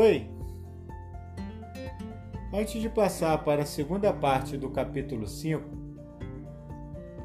[0.00, 0.26] Oi!
[2.54, 5.62] Antes de passar para a segunda parte do capítulo 5,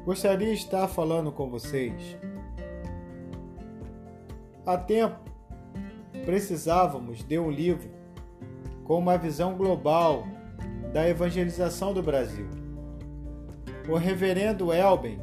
[0.04, 2.18] gostaria de estar falando com vocês.
[4.66, 5.18] Há tempo,
[6.26, 7.88] precisávamos de um livro
[8.84, 10.26] com uma visão global
[10.92, 12.46] da evangelização do Brasil.
[13.88, 15.18] O reverendo Elben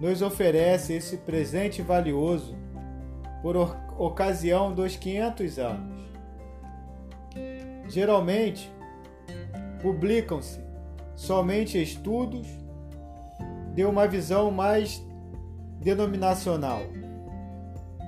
[0.00, 2.56] nos oferece esse presente valioso
[3.42, 3.56] por
[3.98, 6.01] ocasião dos 500 anos.
[7.92, 8.72] Geralmente,
[9.82, 10.58] publicam-se
[11.14, 12.46] somente estudos
[13.74, 15.04] de uma visão mais
[15.78, 16.80] denominacional.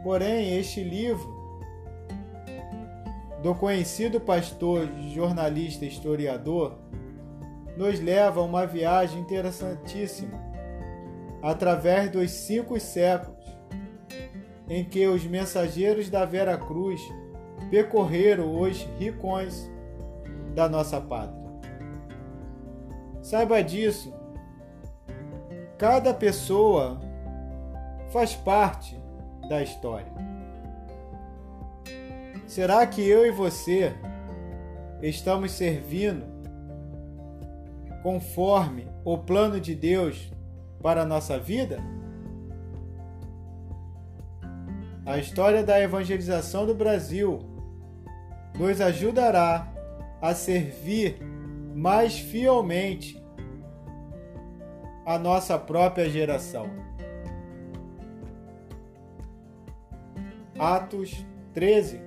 [0.03, 1.35] Porém, este livro
[3.43, 6.79] do conhecido pastor, jornalista historiador
[7.77, 10.43] nos leva a uma viagem interessantíssima
[11.43, 13.45] através dos cinco séculos
[14.67, 17.03] em que os mensageiros da Vera Cruz
[17.71, 19.74] percorreram os ricões
[20.55, 21.45] da nossa pátria.
[23.21, 24.15] Saiba disso.
[25.77, 27.01] Cada pessoa
[28.13, 28.97] faz parte
[29.49, 30.13] da história.
[32.47, 33.93] Será que eu e você
[35.03, 36.25] estamos servindo
[38.03, 40.31] conforme o plano de Deus
[40.81, 41.79] para a nossa vida?
[45.05, 47.41] A história da evangelização do Brasil
[48.59, 49.74] nos ajudará
[50.25, 51.19] a servir
[51.75, 53.23] mais fielmente
[55.05, 56.71] a nossa própria geração.
[60.59, 62.01] Atos 13,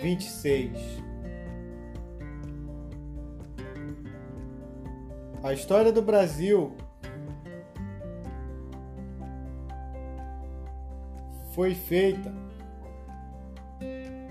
[0.00, 0.78] 26.
[5.42, 6.76] A história do Brasil
[11.52, 12.32] foi feita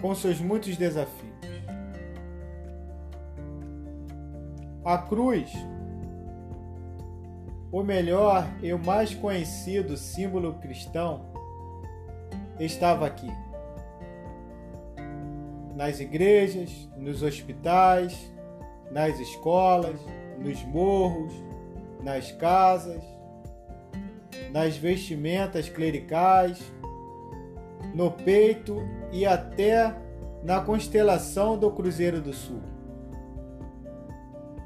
[0.03, 1.31] com seus muitos desafios.
[4.83, 5.49] A cruz,
[7.71, 11.25] o melhor e o mais conhecido símbolo cristão,
[12.59, 13.31] estava aqui.
[15.73, 18.29] Nas igrejas, nos hospitais,
[18.91, 20.01] nas escolas,
[20.37, 21.33] nos morros,
[22.03, 23.01] nas casas,
[24.51, 26.59] nas vestimentas clericais,
[27.93, 28.77] no peito
[29.11, 29.95] e até
[30.43, 32.61] na constelação do Cruzeiro do Sul.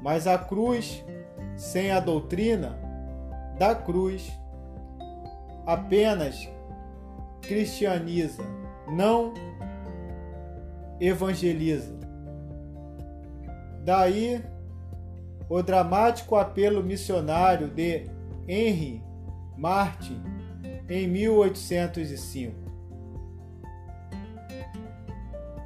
[0.02, 1.04] Mas a cruz,
[1.56, 2.78] sem a doutrina
[3.58, 4.32] da cruz,
[5.66, 6.48] apenas
[7.42, 8.42] cristianiza,
[8.88, 9.34] não
[11.00, 11.96] evangeliza.
[13.84, 14.42] Daí
[15.48, 18.04] o dramático apelo missionário de
[18.46, 19.02] Henry
[19.56, 20.22] Martin
[20.88, 22.67] em 1805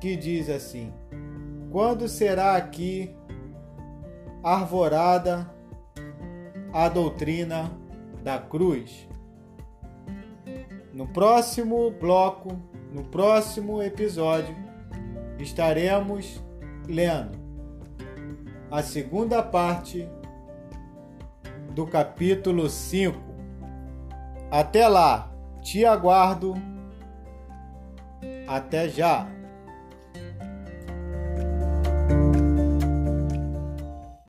[0.03, 0.93] que diz assim:
[1.71, 3.15] Quando será aqui
[4.43, 5.49] arvorada
[6.73, 7.71] a doutrina
[8.21, 9.09] da cruz?
[10.93, 12.61] No próximo bloco,
[12.93, 14.57] no próximo episódio,
[15.39, 16.43] estaremos
[16.89, 17.39] lendo
[18.73, 20.09] a segunda parte
[21.71, 23.17] do capítulo 5.
[24.51, 26.55] Até lá, te aguardo.
[28.49, 29.42] Até já!